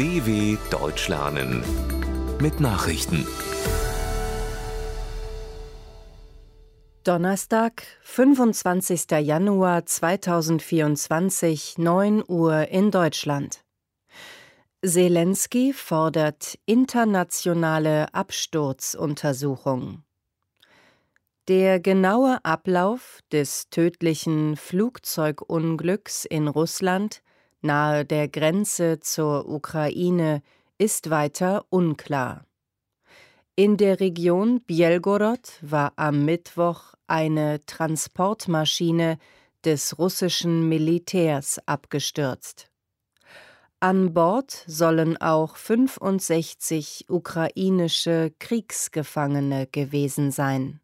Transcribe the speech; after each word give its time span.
DW 0.00 0.56
Deutsch 0.70 1.08
lernen 1.08 1.62
mit 2.40 2.58
Nachrichten. 2.58 3.26
Donnerstag, 7.04 7.82
25. 8.00 9.10
Januar 9.20 9.84
2024, 9.84 11.76
9 11.76 12.24
Uhr 12.26 12.68
in 12.68 12.90
Deutschland. 12.90 13.62
Zelensky 14.82 15.74
fordert 15.74 16.58
internationale 16.64 18.06
Absturzuntersuchung. 18.14 20.02
Der 21.46 21.78
genaue 21.78 22.42
Ablauf 22.42 23.20
des 23.32 23.68
tödlichen 23.68 24.56
Flugzeugunglücks 24.56 26.24
in 26.24 26.48
Russland 26.48 27.20
nahe 27.62 28.04
der 28.04 28.28
Grenze 28.28 29.00
zur 29.00 29.48
Ukraine 29.48 30.42
ist 30.78 31.10
weiter 31.10 31.64
unklar. 31.70 32.44
In 33.56 33.76
der 33.76 34.00
Region 34.00 34.62
Bielgorod 34.62 35.58
war 35.60 35.92
am 35.96 36.24
Mittwoch 36.24 36.94
eine 37.06 37.60
Transportmaschine 37.66 39.18
des 39.64 39.98
russischen 39.98 40.68
Militärs 40.68 41.60
abgestürzt. 41.66 42.70
An 43.80 44.12
Bord 44.12 44.64
sollen 44.66 45.16
auch 45.16 45.56
65 45.56 47.06
ukrainische 47.08 48.32
Kriegsgefangene 48.38 49.66
gewesen 49.66 50.30
sein. 50.30 50.80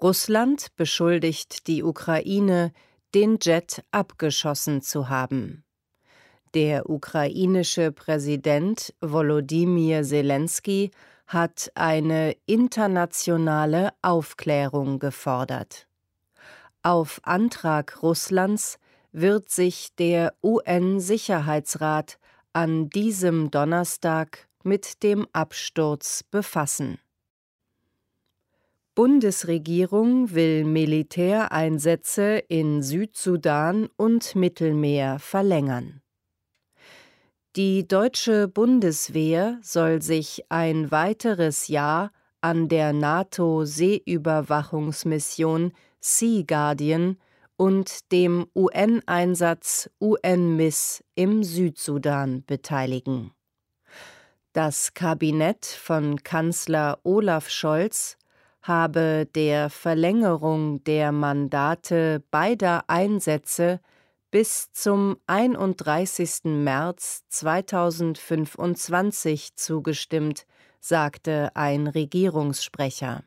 Russland 0.00 0.74
beschuldigt 0.76 1.66
die 1.66 1.82
Ukraine, 1.82 2.72
den 3.14 3.38
Jet 3.40 3.84
abgeschossen 3.90 4.82
zu 4.82 5.08
haben. 5.08 5.64
Der 6.54 6.88
ukrainische 6.88 7.92
Präsident 7.92 8.94
Volodymyr 9.00 10.02
Zelensky 10.02 10.90
hat 11.26 11.70
eine 11.74 12.34
internationale 12.46 13.90
Aufklärung 14.00 14.98
gefordert. 14.98 15.86
Auf 16.82 17.20
Antrag 17.22 18.02
Russlands 18.02 18.78
wird 19.12 19.50
sich 19.50 19.94
der 19.96 20.34
UN-Sicherheitsrat 20.42 22.18
an 22.52 22.88
diesem 22.88 23.50
Donnerstag 23.50 24.48
mit 24.62 25.02
dem 25.02 25.26
Absturz 25.32 26.22
befassen. 26.22 26.98
Bundesregierung 28.98 30.34
will 30.34 30.64
Militäreinsätze 30.64 32.42
in 32.48 32.82
Südsudan 32.82 33.88
und 33.96 34.34
Mittelmeer 34.34 35.20
verlängern. 35.20 36.02
Die 37.54 37.86
deutsche 37.86 38.48
Bundeswehr 38.48 39.60
soll 39.62 40.02
sich 40.02 40.42
ein 40.48 40.90
weiteres 40.90 41.68
Jahr 41.68 42.10
an 42.40 42.68
der 42.68 42.92
NATO-Seeüberwachungsmission 42.92 45.70
Sea 46.00 46.42
Guardian 46.44 47.18
und 47.56 48.10
dem 48.10 48.48
UN-Einsatz 48.52 49.88
UNMISS 50.00 51.04
im 51.14 51.44
Südsudan 51.44 52.42
beteiligen. 52.44 53.30
Das 54.52 54.92
Kabinett 54.92 55.66
von 55.66 56.24
Kanzler 56.24 56.98
Olaf 57.04 57.48
Scholz 57.48 58.17
habe 58.62 59.28
der 59.34 59.68
Verlängerung 59.70 60.84
der 60.84 61.10
Mandate 61.12 62.22
beider 62.30 62.84
Einsätze 62.88 63.80
bis 64.30 64.70
zum 64.72 65.16
31. 65.26 66.44
März 66.44 67.22
2025 67.28 69.56
zugestimmt, 69.56 70.46
sagte 70.80 71.50
ein 71.54 71.86
Regierungssprecher. 71.86 73.22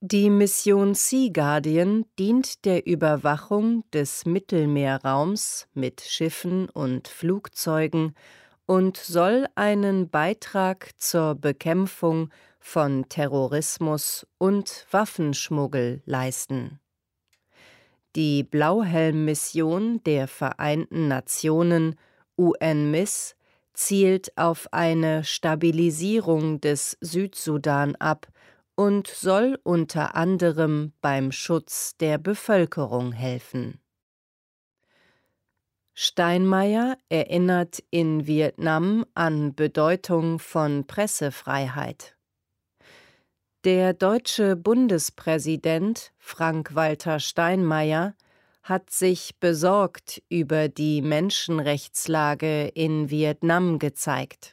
Die 0.00 0.30
Mission 0.30 0.94
Sea 0.94 1.30
Guardian 1.32 2.04
dient 2.18 2.64
der 2.64 2.86
Überwachung 2.86 3.84
des 3.92 4.26
Mittelmeerraums 4.26 5.68
mit 5.74 6.00
Schiffen 6.00 6.68
und 6.68 7.08
Flugzeugen 7.08 8.14
und 8.66 8.98
soll 8.98 9.46
einen 9.54 10.10
Beitrag 10.10 10.90
zur 10.98 11.34
Bekämpfung 11.34 12.30
von 12.66 13.08
Terrorismus 13.08 14.26
und 14.38 14.86
Waffenschmuggel 14.90 16.02
leisten. 16.04 16.80
Die 18.16 18.42
Blauhelm-Mission 18.42 20.02
der 20.02 20.26
Vereinten 20.26 21.06
Nationen 21.06 21.94
UNMISS 22.34 23.36
zielt 23.72 24.36
auf 24.36 24.66
eine 24.72 25.22
Stabilisierung 25.22 26.60
des 26.60 26.98
Südsudan 27.00 27.94
ab 27.96 28.26
und 28.74 29.06
soll 29.06 29.60
unter 29.62 30.16
anderem 30.16 30.92
beim 31.00 31.30
Schutz 31.30 31.96
der 31.98 32.18
Bevölkerung 32.18 33.12
helfen. 33.12 33.80
Steinmeier 35.94 36.98
erinnert 37.08 37.78
in 37.90 38.26
Vietnam 38.26 39.06
an 39.14 39.54
Bedeutung 39.54 40.40
von 40.40 40.84
Pressefreiheit. 40.88 42.15
Der 43.66 43.92
deutsche 43.94 44.54
Bundespräsident 44.54 46.12
Frank-Walter 46.18 47.18
Steinmeier 47.18 48.14
hat 48.62 48.90
sich 48.90 49.40
besorgt 49.40 50.22
über 50.28 50.68
die 50.68 51.02
Menschenrechtslage 51.02 52.68
in 52.68 53.10
Vietnam 53.10 53.80
gezeigt. 53.80 54.52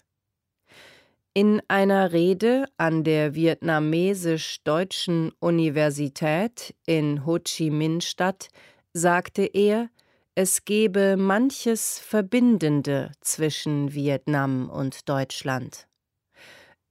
In 1.35 1.62
einer 1.68 2.12
Rede 2.12 2.66
an 2.78 3.03
der 3.03 3.35
vietnamesisch-deutschen 3.35 5.31
Universität 5.40 6.73
in 6.88 7.23
Ho 7.23 7.38
Chi 7.38 7.69
Minh-Stadt 7.69 8.47
sagte 8.94 9.44
er, 9.44 9.91
es 10.34 10.66
gebe 10.66 11.18
manches 11.18 12.00
Verbindende 12.00 13.12
zwischen 13.22 13.94
Vietnam 13.94 14.72
und 14.72 15.07
Deutschland. 15.07 15.88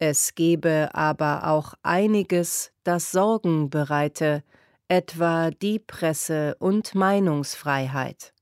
Es 0.05 0.35
gebe 0.35 0.91
aber 0.95 1.47
auch 1.47 1.75
einiges, 1.85 2.73
das 2.83 3.13
Sorgen 3.13 3.71
bereite, 3.71 4.43
etwa 4.89 5.53
die 5.53 5.79
Presse- 5.79 6.57
und 6.59 6.97
Meinungsfreiheit. 6.97 8.35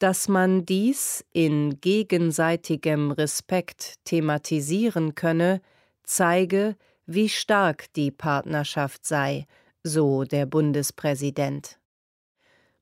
Dass 0.00 0.26
man 0.26 0.66
dies 0.66 1.24
in 1.32 1.80
gegenseitigem 1.80 3.12
Respekt 3.12 4.04
thematisieren 4.04 5.14
könne, 5.14 5.60
zeige, 6.02 6.74
wie 7.06 7.28
stark 7.28 7.92
die 7.92 8.10
Partnerschaft 8.10 9.06
sei, 9.06 9.46
so 9.84 10.24
der 10.24 10.46
Bundespräsident. 10.46 11.78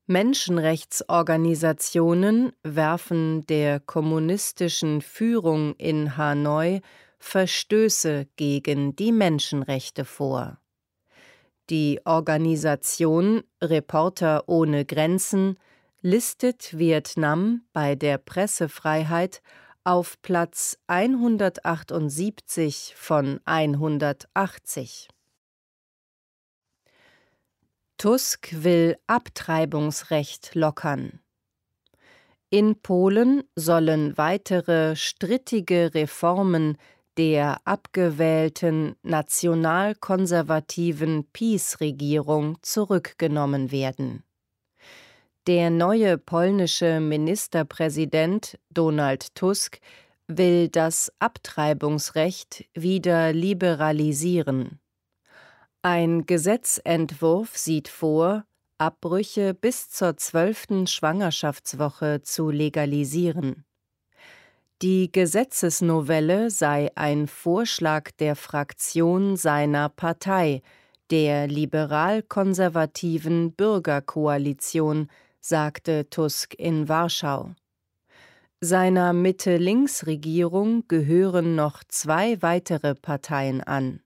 Menschenrechtsorganisationen 0.07 2.53
werfen 2.63 3.47
der 3.47 3.79
kommunistischen 3.79 5.03
Führung 5.03 5.75
in 5.77 6.17
Hanoi 6.17 6.81
Verstöße 7.19 8.27
gegen 8.37 8.95
die 8.97 9.13
Menschenrechte 9.13 10.05
vor. 10.05 10.61
Die 11.71 12.01
Organisation 12.05 13.43
Reporter 13.63 14.45
ohne 14.47 14.85
Grenzen 14.85 15.59
listet 16.01 16.79
Vietnam 16.79 17.63
bei 17.73 17.95
der 17.95 18.19
Pressefreiheit 18.19 19.43
auf 19.85 20.21
Platz 20.23 20.79
178 20.87 22.95
von 22.97 23.41
180. 23.45 25.09
Tusk 27.99 28.49
will 28.53 28.97
Abtreibungsrecht 29.07 30.55
lockern. 30.55 31.21
In 32.49 32.81
Polen 32.81 33.43
sollen 33.57 34.17
weitere 34.17 34.95
strittige 34.95 35.93
Reformen 35.95 36.79
der 37.19 37.61
abgewählten 37.65 38.95
nationalkonservativen 39.03 41.27
PiS-Regierung 41.33 42.57
zurückgenommen 42.63 43.73
werden. 43.73 44.23
Der 45.49 45.71
neue 45.71 46.17
polnische 46.17 47.01
Ministerpräsident 47.01 48.57
Donald 48.71 49.35
Tusk 49.35 49.81
will 50.29 50.69
das 50.69 51.13
Abtreibungsrecht 51.19 52.67
wieder 52.75 53.33
liberalisieren. 53.33 54.79
Ein 55.83 56.25
Gesetzentwurf 56.27 57.57
sieht 57.57 57.89
vor, 57.89 58.45
Abbrüche 58.77 59.55
bis 59.55 59.91
zur 59.91 60.19
zwölften 60.19 60.87
Schwangerschaftswoche 60.87 62.21
zu 62.23 62.51
legalisieren. 62.51 63.65
Die 64.81 65.11
Gesetzesnovelle 65.11 66.51
sei 66.51 66.93
ein 66.95 67.27
Vorschlag 67.27 68.13
der 68.21 68.37
Fraktion 68.37 69.37
seiner 69.37 69.89
Partei, 69.89 70.63
der 71.11 71.49
liberal-konservativen 71.49 73.55
Bürgerkoalition, 73.55 75.09
sagte 75.41 76.09
Tusk 76.11 76.55
in 76.55 76.89
Warschau. 76.89 77.57
Seiner 78.61 79.13
Mitte-Links-Regierung 79.13 80.87
gehören 80.87 81.57
noch 81.57 81.83
zwei 81.89 82.41
weitere 82.41 82.95
Parteien 82.95 83.65
an. 83.65 84.01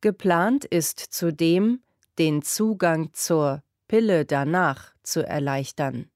Geplant 0.00 0.64
ist 0.64 0.98
zudem, 0.98 1.84
den 2.18 2.42
Zugang 2.42 3.10
zur 3.12 3.62
Pille 3.86 4.24
danach 4.24 4.92
zu 5.04 5.24
erleichtern. 5.24 6.10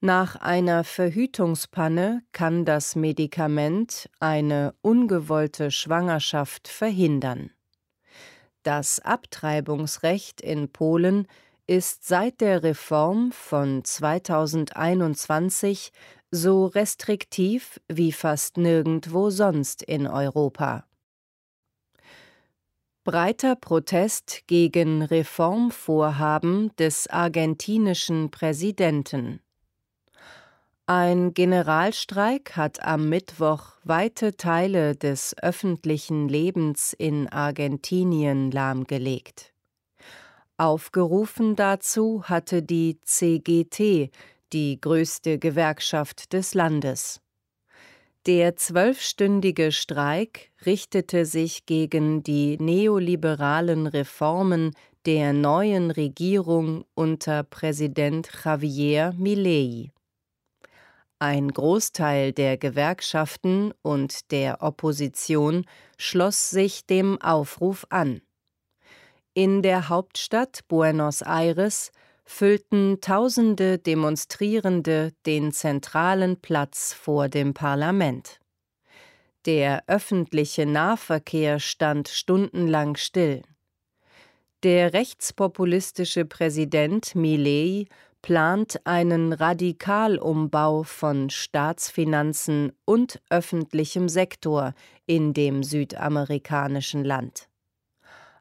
Nach 0.00 0.36
einer 0.36 0.84
Verhütungspanne 0.84 2.22
kann 2.32 2.66
das 2.66 2.96
Medikament 2.96 4.10
eine 4.20 4.74
ungewollte 4.82 5.70
Schwangerschaft 5.70 6.68
verhindern. 6.68 7.50
Das 8.62 9.00
Abtreibungsrecht 9.00 10.42
in 10.42 10.70
Polen 10.70 11.26
ist 11.66 12.06
seit 12.06 12.40
der 12.40 12.62
Reform 12.62 13.32
von 13.32 13.84
2021 13.84 15.90
so 16.30 16.66
restriktiv 16.66 17.80
wie 17.88 18.12
fast 18.12 18.56
nirgendwo 18.58 19.30
sonst 19.30 19.82
in 19.82 20.06
Europa. 20.06 20.86
Breiter 23.04 23.56
Protest 23.56 24.42
gegen 24.46 25.02
Reformvorhaben 25.02 26.76
des 26.76 27.08
argentinischen 27.08 28.30
Präsidenten. 28.30 29.40
Ein 30.88 31.34
Generalstreik 31.34 32.56
hat 32.56 32.80
am 32.84 33.08
Mittwoch 33.08 33.72
weite 33.82 34.36
Teile 34.36 34.94
des 34.94 35.34
öffentlichen 35.42 36.28
Lebens 36.28 36.92
in 36.92 37.28
Argentinien 37.28 38.52
lahmgelegt. 38.52 39.52
Aufgerufen 40.58 41.56
dazu 41.56 42.22
hatte 42.22 42.62
die 42.62 43.00
CGT, 43.02 44.12
die 44.52 44.80
größte 44.80 45.40
Gewerkschaft 45.40 46.32
des 46.32 46.54
Landes. 46.54 47.20
Der 48.26 48.54
zwölfstündige 48.54 49.72
Streik 49.72 50.52
richtete 50.64 51.24
sich 51.24 51.66
gegen 51.66 52.22
die 52.22 52.58
neoliberalen 52.58 53.88
Reformen 53.88 54.70
der 55.04 55.32
neuen 55.32 55.90
Regierung 55.90 56.84
unter 56.94 57.42
Präsident 57.42 58.30
Javier 58.44 59.12
Milei. 59.18 59.90
Ein 61.18 61.48
Großteil 61.48 62.32
der 62.32 62.58
Gewerkschaften 62.58 63.72
und 63.80 64.30
der 64.32 64.62
Opposition 64.62 65.64
schloss 65.96 66.50
sich 66.50 66.84
dem 66.84 67.18
Aufruf 67.22 67.86
an. 67.88 68.20
In 69.32 69.62
der 69.62 69.88
Hauptstadt 69.88 70.60
Buenos 70.68 71.22
Aires 71.22 71.90
füllten 72.26 73.00
tausende 73.00 73.78
Demonstrierende 73.78 75.14
den 75.24 75.52
zentralen 75.52 76.38
Platz 76.40 76.92
vor 76.92 77.30
dem 77.30 77.54
Parlament. 77.54 78.38
Der 79.46 79.84
öffentliche 79.86 80.66
Nahverkehr 80.66 81.60
stand 81.60 82.08
stundenlang 82.08 82.96
still. 82.96 83.42
Der 84.64 84.92
rechtspopulistische 84.92 86.24
Präsident 86.26 87.14
Milei 87.14 87.86
plant 88.26 88.80
einen 88.82 89.32
Radikalumbau 89.32 90.82
von 90.82 91.30
Staatsfinanzen 91.30 92.72
und 92.84 93.22
öffentlichem 93.30 94.08
Sektor 94.08 94.74
in 95.06 95.32
dem 95.32 95.62
südamerikanischen 95.62 97.04
Land. 97.04 97.48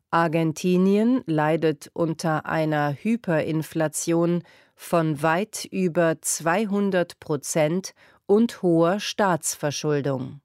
Argentinien 0.09 1.21
leidet 1.27 1.91
unter 1.93 2.47
einer 2.47 2.93
Hyperinflation 2.93 4.41
von 4.73 5.21
weit 5.21 5.65
über 5.65 6.19
200 6.19 7.19
Prozent 7.19 7.93
und 8.25 8.63
hoher 8.63 8.99
Staatsverschuldung. 8.99 10.41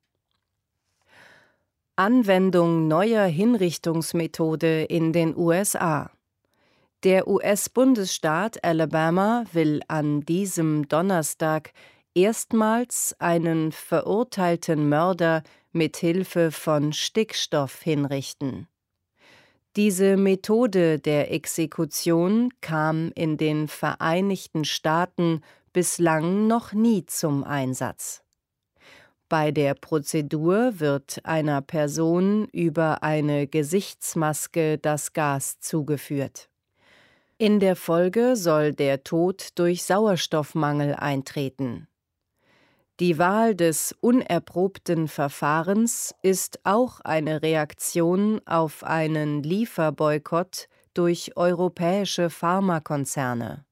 Anwendung 1.97 2.89
neuer 2.89 3.25
Hinrichtungsmethode 3.25 4.83
in 4.83 5.15
den 5.15 5.35
USA. 5.35 6.11
Der 7.03 7.27
US-Bundesstaat 7.27 8.63
Alabama 8.63 9.47
will 9.55 9.81
an 9.89 10.21
diesem 10.21 10.87
Donnerstag 10.87 11.73
erstmals 12.15 13.17
einen 13.19 13.73
verurteilten 13.73 14.87
Mörder 14.91 15.43
mit 15.73 15.97
Hilfe 15.97 16.51
von 16.51 16.93
Stickstoff 16.93 17.81
hinrichten. 17.81 18.69
Diese 19.77 20.19
Methode 20.19 20.99
der 20.99 21.33
Exekution 21.33 22.51
kam 22.61 23.13
in 23.15 23.39
den 23.39 23.67
Vereinigten 23.67 24.67
Staaten 24.67 25.41
bislang 25.73 26.49
noch 26.49 26.75
nie 26.75 27.07
zum 27.07 27.45
Einsatz. 27.45 28.23
Bei 29.31 29.53
der 29.53 29.73
Prozedur 29.73 30.81
wird 30.81 31.25
einer 31.25 31.63
Person 31.63 32.47
über 32.53 33.03
eine 33.03 33.47
Gesichtsmaske 33.47 34.77
das 34.77 35.15
Gas 35.15 35.61
zugeführt. 35.61 36.50
In 37.41 37.59
der 37.59 37.75
Folge 37.75 38.37
soll 38.37 38.75
der 38.75 39.03
Tod 39.03 39.49
durch 39.55 39.85
Sauerstoffmangel 39.85 40.95
eintreten. 40.95 41.89
Die 43.01 43.17
Wahl 43.17 43.55
des 43.55 43.97
unerprobten 44.03 45.09
Verfahrens 45.09 46.15
ist 46.21 46.61
auch 46.65 47.01
eine 47.01 47.41
Reaktion 47.41 48.43
auf 48.45 48.85
einen 48.85 49.43
Lieferboykott 49.43 50.69
durch 50.93 51.35
europäische 51.35 52.29
Pharmakonzerne. 52.29 53.65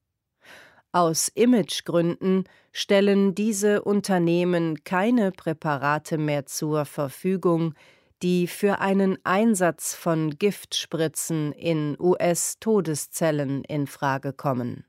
Aus 0.91 1.29
Imagegründen 1.29 2.45
stellen 2.73 3.35
diese 3.35 3.83
Unternehmen 3.83 4.83
keine 4.85 5.31
Präparate 5.31 6.17
mehr 6.17 6.47
zur 6.47 6.87
Verfügung, 6.87 7.75
die 8.23 8.47
für 8.47 8.81
einen 8.81 9.19
Einsatz 9.25 9.95
von 9.95 10.39
Giftspritzen 10.39 11.53
in 11.53 11.97
US-Todeszellen 11.99 13.65
in 13.65 13.87
Frage 13.87 14.33
kommen 14.33 14.85